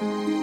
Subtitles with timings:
[0.00, 0.39] 说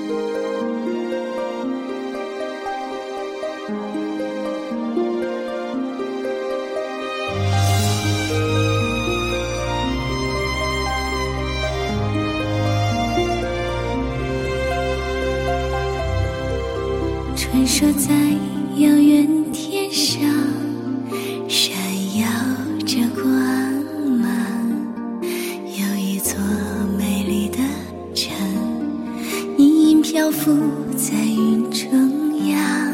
[30.27, 30.52] 漂浮
[30.98, 32.94] 在云中央。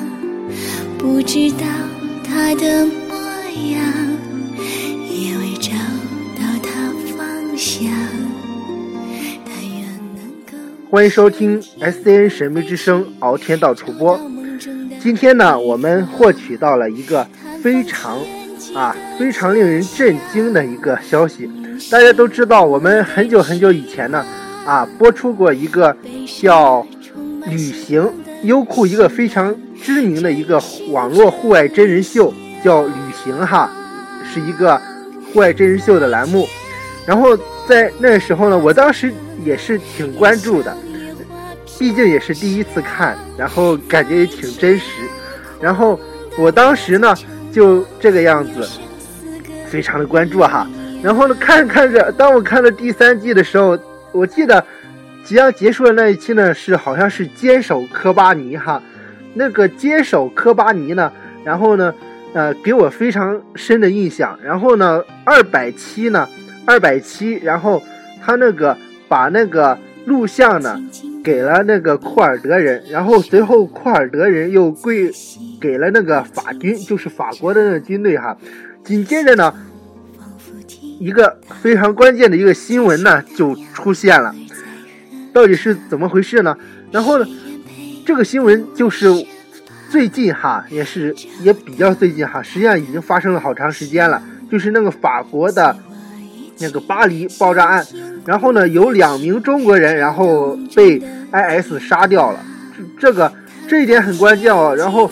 [1.00, 1.66] 不知道
[2.24, 3.16] 他的模
[3.72, 3.82] 样，
[5.10, 5.72] 也未找
[6.36, 7.90] 到他方向。
[9.44, 9.84] 但愿
[10.14, 10.56] 能够
[10.92, 14.16] 欢迎收听 SCN 神秘之声敖天道主播。
[15.02, 17.28] 今天呢，我们获取到了一个
[17.64, 18.20] 非常
[18.76, 21.50] 啊非常令人震惊的一个消息。
[21.90, 24.24] 大家都知道，我们很久很久以前呢
[24.68, 25.98] 啊播出过一个
[26.40, 26.84] 叫
[27.46, 28.02] 《旅行》，
[28.44, 33.72] 优酷一个非常知名的一个网络户外真人秀，叫《旅行》哈，
[34.24, 34.80] 是一个
[35.32, 36.48] 户外真人秀的栏目。
[37.06, 39.14] 然后在那时候呢，我当时
[39.44, 40.76] 也是挺关注的。
[41.80, 44.86] 毕竟也是第一次看，然后感觉也挺真实。
[45.60, 46.00] 然后
[46.38, 47.14] 我当时呢
[47.52, 48.66] 就这个样子，
[49.68, 50.66] 非常的关注哈。
[51.02, 53.78] 然后呢看着看着，当我看到第三季的时候，
[54.14, 54.64] 我记得
[55.24, 58.82] 即将结束的那一期呢是好像是坚守科巴尼哈。
[59.34, 61.12] 那个坚守科巴尼呢，
[61.44, 61.94] 然后呢
[62.34, 64.38] 呃给我非常深的印象。
[64.44, 66.28] 然后呢二百七呢
[66.66, 67.82] 二百七，然后
[68.22, 70.80] 他那个把那个录像呢。
[71.24, 75.10] 给了那个库尔德人，然后随后库尔德人又归
[75.58, 78.38] 给了那个法军，就是法国的那个军队哈。
[78.84, 79.54] 紧接着呢，
[81.00, 84.36] 一个非常关键的一个新闻呢就出现了，
[85.34, 86.56] 到底是怎么回事呢？
[86.92, 87.26] 然后呢，
[88.06, 89.12] 这个新闻就是
[89.90, 95.76] 最近哈，也是也比较最近哈，实际上已经发生了好长时间了，就是那个法国的。
[96.60, 97.86] 那个巴黎爆炸案，
[98.26, 101.00] 然后呢，有两名中国人，然后被
[101.32, 102.40] IS 杀掉了。
[102.78, 103.34] 这这个
[103.68, 104.74] 这一点很关键哦。
[104.78, 105.10] 然后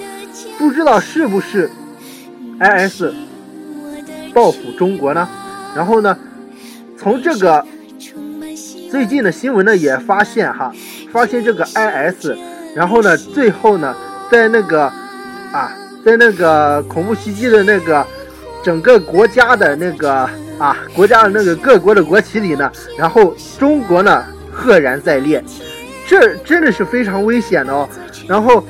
[0.59, 1.67] 不知道是不是
[2.59, 3.05] IS
[4.35, 5.27] 报复中国呢？
[5.75, 6.15] 然后呢，
[6.95, 7.65] 从这个
[8.91, 10.69] 最近的新闻呢也发现哈，
[11.13, 12.31] 发现这个 IS，
[12.75, 13.96] 然后呢，最后呢，
[14.29, 14.84] 在那个
[15.53, 15.72] 啊，
[16.06, 18.06] 在那个恐怖袭击的那个
[18.62, 20.29] 整个国家的那个。
[20.59, 25.44] 啊，国家的那个各国的国旗里呢，然后中国呢赫然在列，
[26.08, 27.90] 这真的是非常危险的哦。
[28.28, 28.63] 然后，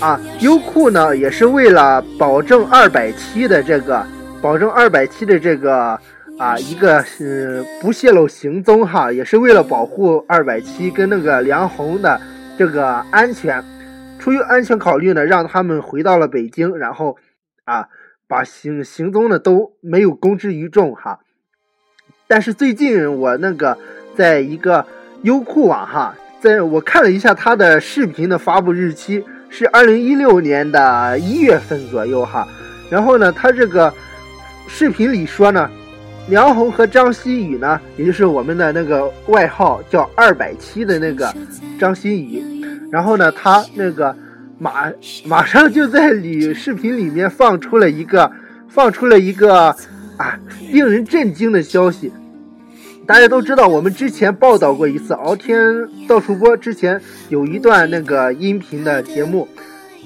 [0.00, 4.04] 啊，优酷呢也是为了保证二百七的这个，
[4.42, 5.98] 保证二百七的这个
[6.40, 12.18] 啊一个是不泄露行踪哈，也是为了保护二百七跟那个梁红的
[12.56, 13.62] 这个安全，
[14.18, 17.18] 出于安全考虑呢，让他们回到了北京，然后
[17.64, 17.88] 啊
[18.26, 21.20] 把行行踪呢都没有公之于众哈。
[22.26, 23.76] 但是最近我那个
[24.16, 24.86] 在一个
[25.20, 32.48] 优酷网哈，在我看了一下他的视频的发布日期是二零一六年的一月份左右哈，
[32.88, 33.92] 然后呢，他这个
[34.66, 35.70] 视频里说呢，
[36.28, 41.34] 梁红和张馨予呢，也就是我们的那个外号叫二百七的那个
[41.78, 42.42] 张馨予，
[42.90, 44.14] 然后呢，他那个
[44.58, 44.92] 马
[45.24, 48.30] 马上就在里视频里面放出了一个
[48.68, 49.74] 放出了一个
[50.16, 50.38] 啊
[50.70, 52.12] 令人震惊的消息。
[53.06, 55.58] 大家都知道，我们之前报道过一次，敖天
[56.06, 59.48] 到处播之前有一段那个音频的节目，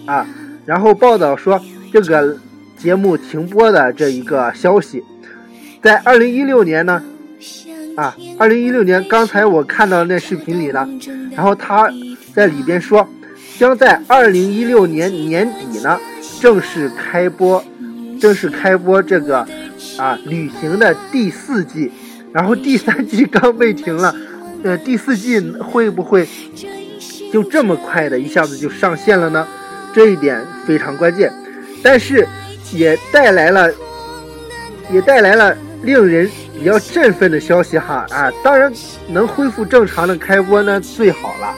[0.07, 0.27] 啊，
[0.65, 1.61] 然后报道说
[1.93, 2.35] 这个
[2.79, 5.05] 节目停播的这一个消息，
[5.85, 7.03] 在二零一六年呢，
[7.95, 10.89] 啊，二零一六年，刚才我看到那视频里呢，
[11.37, 11.93] 然后他
[12.35, 13.07] 在里边说，
[13.59, 16.01] 将在二零一六年年底呢
[16.41, 17.63] 正式开播，
[18.19, 19.47] 正式开播这个
[19.99, 21.93] 啊旅行的第四季。
[22.33, 24.17] 然后第三季刚被停了，
[24.63, 26.27] 呃，第四季会不会
[27.31, 29.47] 就这么快的一下子就上线了呢？
[29.93, 31.31] 这一点非常关键，
[31.83, 32.27] 但是
[32.73, 33.71] 也带来了
[34.91, 35.55] 也带来了
[35.85, 38.33] 令人比较振奋的消息哈啊！
[38.43, 38.73] 当然
[39.09, 41.55] 能恢复正常的开播呢最好了。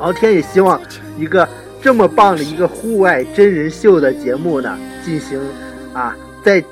[0.00, 0.80] 敖天也希望
[1.18, 1.48] 一个
[1.82, 5.40] 这么棒的一个户外真人秀的节目呢进行
[5.92, 6.64] 啊在。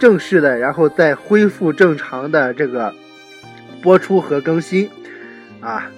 [0.00, 2.94] 正式的，然后再恢复正常的这个
[3.82, 4.88] 播出和更新，
[5.60, 5.90] 啊，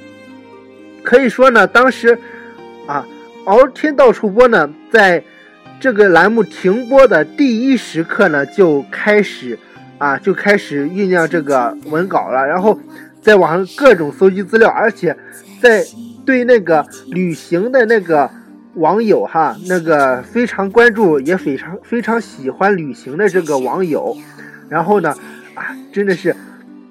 [1.03, 2.19] 可以说呢，当时
[2.87, 3.07] 啊，
[3.45, 5.23] 敖天到处播呢，在
[5.79, 9.59] 这个栏目停播的第一时刻呢，就开始
[10.01, 12.77] 啊，就开始酝酿这个文稿了，然后
[13.23, 15.17] 在网上各种搜集资料，而且
[15.63, 15.85] 在。
[16.27, 18.31] 对那个旅行的那个
[18.75, 24.17] 网友哈，那个非常关注，也非常非常喜欢旅行的这个网友，
[24.69, 25.17] 然后呢，
[25.55, 26.37] 啊，真的是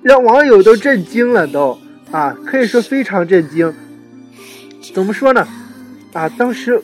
[0.01, 1.79] 让网友都震惊了，都
[2.11, 3.71] 啊，可以说非常震惊。
[4.93, 5.47] 怎么说呢？
[6.11, 6.81] 啊，当时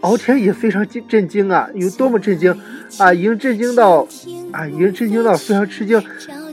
[0.00, 2.54] 敖天也非常震震惊啊，有多么震惊
[2.98, 4.06] 啊，已经震惊到
[4.52, 6.02] 啊，已经震惊到非常吃惊，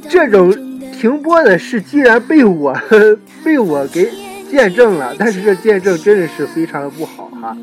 [0.09, 0.53] 这种。
[0.93, 2.73] 停播的事竟然被我
[3.43, 4.09] 被我给
[4.49, 7.57] 见证了，但是这见证真的是非常的不好哈。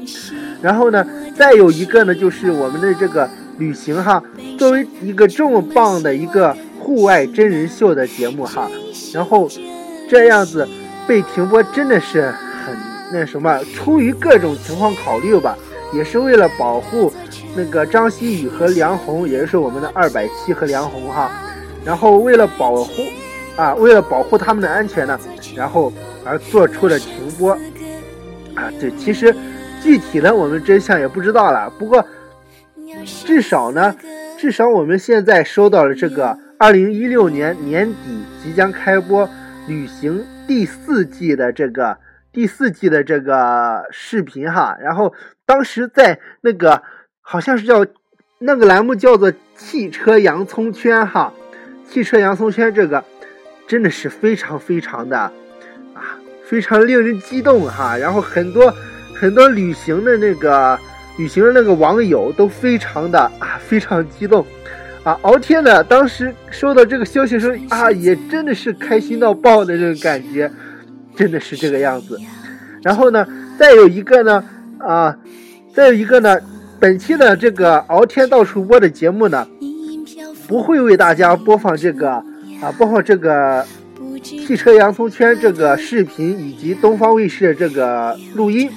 [0.60, 3.26] 然后呢，再有一个呢，就是我们的这个
[3.56, 4.22] 旅行哈，
[4.58, 8.70] 作为一个这么棒的一个户外真人秀的节目哈，
[9.14, 9.48] 然后
[10.06, 10.68] 这样子
[11.06, 12.76] 被停播真的是很
[13.10, 13.58] 那什么。
[13.74, 15.56] 出于各种情况考虑吧，
[15.92, 17.12] 也是为了保护
[17.56, 21.30] 那个张馨予和梁红，也就是我们的二百七和梁红哈，
[21.84, 23.02] 然后为了保护。
[23.56, 25.20] 啊，为了保护他们的安全呢，
[25.54, 25.92] 然后
[26.24, 27.52] 而做出了停播。
[28.54, 29.36] 啊，对，其实
[29.82, 31.68] 具体的我们真相也不知道了。
[31.78, 32.02] 不过
[33.26, 33.94] 至少呢，
[34.38, 39.26] 至少我们现在收到了这个二零一六年年底即将开播
[39.66, 41.98] 《旅行》第四季的这个
[42.32, 44.76] 第四季的这个视频哈。
[44.80, 45.14] 然后
[45.46, 46.82] 当时在那个
[47.20, 47.86] 好像是叫
[48.38, 51.32] 那个栏目叫做“汽车洋葱圈”哈
[51.88, 53.04] ，“汽车洋葱圈”这个。
[53.68, 55.16] 真的是非常非常的
[55.94, 57.96] 啊，非常令人激动哈。
[57.96, 58.74] 然后很多
[59.14, 60.76] 很多旅行的那个
[61.16, 64.44] 旅行的那个网友都非常的啊，非常激动
[65.04, 65.16] 啊。
[65.22, 70.50] 敖天呢，当时收到这个消息时候啊，也真的是开心到爆的这个感觉，
[71.20, 72.18] 真的是这个样子。
[72.82, 73.26] 然后呢，
[73.58, 74.42] 再有一个呢
[74.78, 75.14] 啊，
[75.74, 76.34] 再有一个呢，
[76.78, 79.46] 本期的这个敖天到处播的节目呢，
[80.48, 82.24] 不会为大家播放这个。
[82.62, 83.64] 啊，播放这个
[84.22, 88.70] 汽车洋葱圈这个视频以及东方卫视这个录音，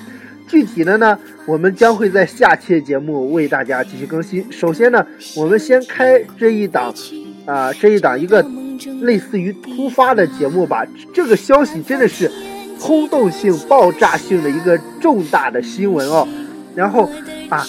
[0.47, 4.45] 具体的呢，我们将会在下期节目为大家继续更新。
[4.49, 5.05] 首先呢，
[5.35, 6.93] 我们先开这一档，
[7.45, 8.45] 啊，这一档一个
[9.01, 10.85] 类似于突发的节目吧。
[11.13, 12.31] 这个消息真的是
[12.79, 16.27] 轰动性、爆炸性的一个重大的新闻哦。
[16.75, 17.09] 然后
[17.49, 17.65] 啊，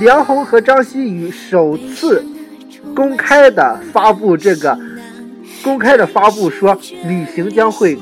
[0.00, 2.24] 梁红和张馨予首次
[2.94, 4.78] 公开的发布这个。
[5.64, 7.96] 公开的发布说，旅行将会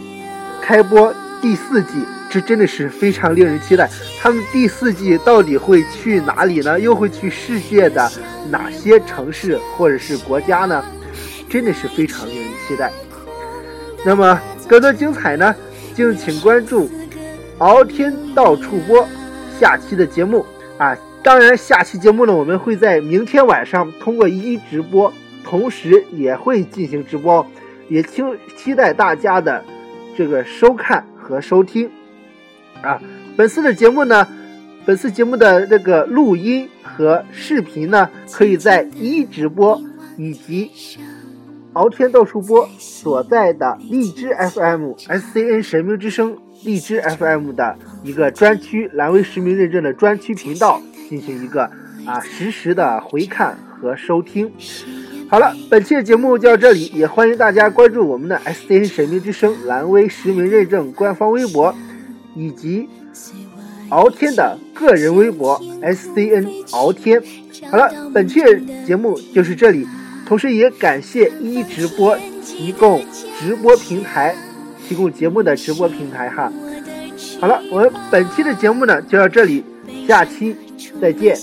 [0.62, 1.88] 开播第四季，
[2.30, 3.90] 这真的是非常令人期待。
[4.20, 6.78] 他们第四季到底会去哪里呢？
[6.78, 8.10] 又会去世界的
[8.50, 10.84] 哪些城市或者是国家呢？
[11.48, 12.92] 真的是非常令人期待。
[14.04, 15.54] 那么更多精彩呢，
[15.94, 16.88] 敬请关注
[17.58, 19.06] 敖天到处播
[19.58, 20.46] 下期的节目
[20.78, 20.96] 啊！
[21.22, 25.12] 当然，下期节目呢，我们会在明天晚上通过一直播。
[25.42, 27.44] 同时也会进行直播，
[27.88, 28.22] 也期
[28.56, 29.64] 期待大家的
[30.16, 31.90] 这个收看和收听
[32.82, 33.00] 啊！
[33.36, 34.26] 本次的节目呢，
[34.84, 39.80] 本次节目的这个录音和视频呢，可以在一直播
[40.16, 40.70] 以及
[41.72, 51.70] 敖天到处播所在的荔枝 FM SCN 神明之声荔枝 FM 的一个专区蓝威实名认证的专区频道进行一个
[52.04, 54.50] 啊实时的回看和收听。
[55.28, 61.72] 好了，本期的节目就到这里，也欢迎大家关注我们的 S C N 神秘之声蓝威实名认证官方微博，
[62.34, 62.88] 以及
[63.88, 67.22] 敖天的个人微博 S C N 敖天。
[67.70, 68.40] 好了，本期
[68.86, 69.86] 节目就是这里，
[70.26, 73.04] 同时也感谢一直播提供
[73.38, 74.34] 直播平台，
[74.88, 76.52] 提供节目的直播平台哈。
[77.40, 79.64] 好了，我们本期的节目呢就到这里，
[80.06, 80.56] 下期
[81.00, 81.36] 再见。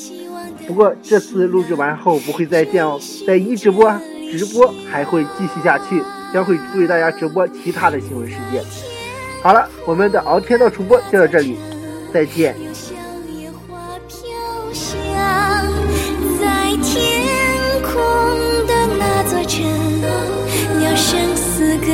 [0.65, 3.89] 不过这次录制完后不会再见哦，在一直播
[4.31, 6.01] 直播还会继续下去，
[6.33, 8.96] 将会为大家直播其他的新闻事件。
[9.47, 11.57] 好了，我们的敖天道主播就到这里，
[12.13, 12.53] 再见。
[16.37, 17.23] 在天
[17.81, 17.95] 空
[18.67, 19.63] 的那座城，
[20.81, 21.87] 鸟声似歌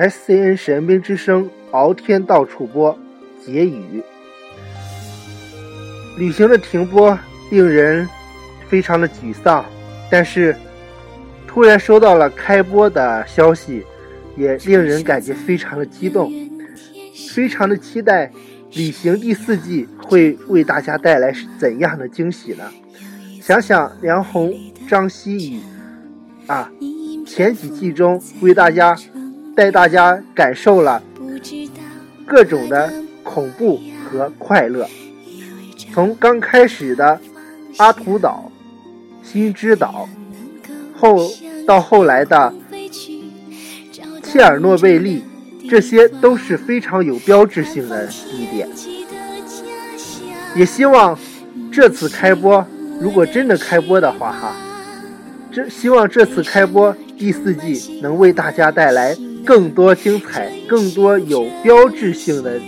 [0.00, 2.98] S C N 神兵之声，敖天到处播，
[3.44, 4.02] 结语。
[6.16, 7.18] 旅行的停播
[7.50, 8.08] 令人
[8.66, 9.62] 非常的沮丧，
[10.10, 10.56] 但是
[11.46, 13.84] 突然收到了开播的消息，
[14.38, 16.32] 也令人感觉非常的激动，
[17.34, 18.32] 非常的期待
[18.72, 22.64] 旅行第四季会为大家带来怎样的惊喜呢？
[23.42, 24.50] 想想梁红、
[24.88, 25.60] 张希宇
[26.46, 26.72] 啊，
[27.26, 28.96] 前几季中为大家
[29.60, 31.02] 带大家感受了
[32.24, 32.90] 各种的
[33.22, 34.88] 恐怖和快乐，
[35.92, 37.20] 从刚开始的
[37.76, 38.50] 阿图岛、
[39.22, 40.08] 新之岛，
[40.96, 41.30] 后
[41.66, 42.54] 到后来的
[44.22, 45.22] 切尔诺贝利，
[45.68, 48.66] 这些都是非常有标志性的地点。
[50.56, 51.18] 也希望
[51.70, 52.66] 这次开播，
[52.98, 54.56] 如果真的开播的话，哈，
[55.52, 62.60] 这希望这次开播第四季能为大家带来更多精彩、更多有标志性的、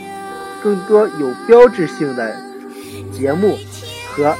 [0.62, 2.36] 更多有标志性的
[3.12, 3.58] 节目
[4.08, 4.34] 和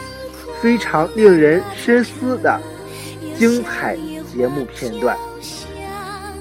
[0.61, 2.61] 非常令人深思的
[3.39, 3.97] 精彩
[4.35, 5.17] 节目片段。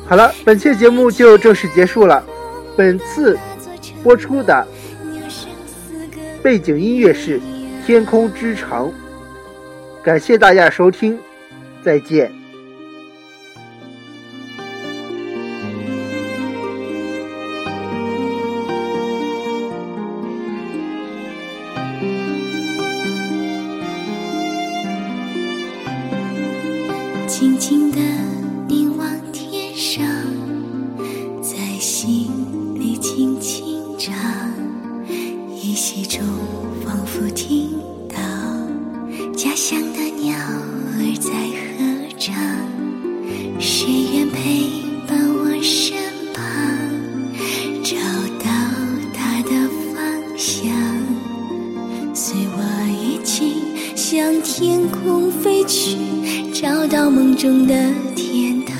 [0.08, 2.24] 好了，本期节目就正式结束了。
[2.76, 3.38] 本次
[4.04, 4.68] 播出的。
[6.44, 7.40] 背景音乐是
[7.86, 8.88] 《天空之城》，
[10.04, 11.20] 感谢大家收听，
[11.84, 12.41] 再见。
[27.32, 28.41] 轻轻的
[54.32, 55.98] 向天空飞去，
[56.54, 57.76] 找到梦中的
[58.16, 58.78] 天堂，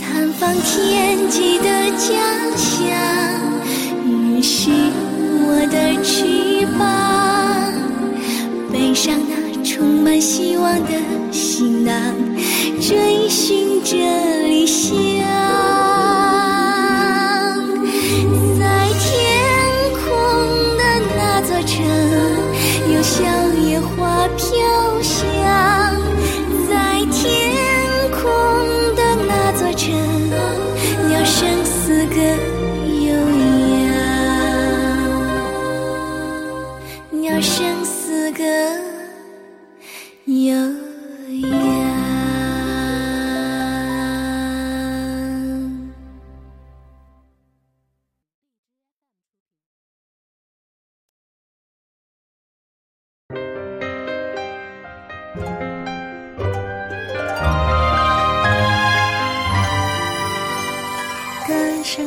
[0.00, 1.64] 探访天际的
[1.98, 2.14] 家
[2.56, 2.88] 乡。
[4.06, 4.70] 你是。
[5.48, 7.74] 我的翅膀，
[8.72, 10.92] 背上那充满希望的
[11.30, 11.94] 行囊，
[12.80, 13.96] 追寻着
[14.46, 14.96] 理想。
[18.58, 19.04] 在天
[19.92, 20.02] 空
[20.78, 20.82] 的
[21.14, 21.84] 那座城，
[22.96, 24.55] 就像野花飘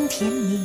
[0.09, 0.59] 甜蜜，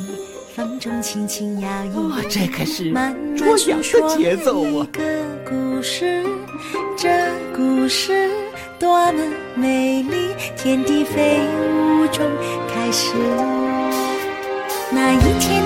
[0.55, 2.09] 风中轻轻摇曳。
[2.09, 2.91] 哇，这可是
[3.37, 4.87] 卓雅的节奏啊！
[4.91, 5.01] 个
[5.47, 6.25] 故事，
[6.97, 7.09] 这
[7.55, 8.29] 故事
[8.79, 9.21] 多么
[9.53, 12.25] 美丽，天地飞舞中
[12.73, 13.13] 开始。
[14.91, 15.61] 那一天，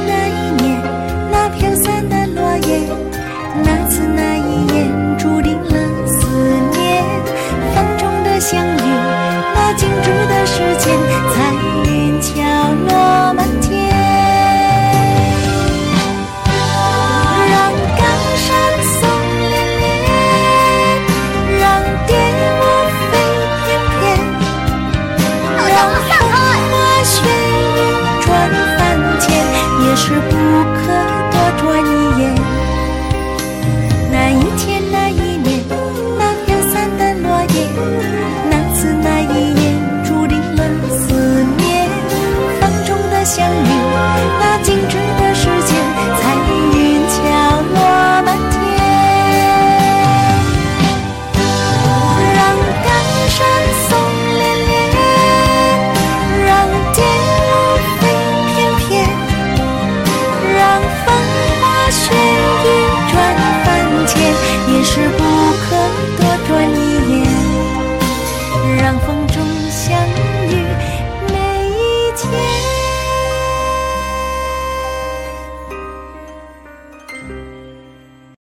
[30.10, 30.39] triple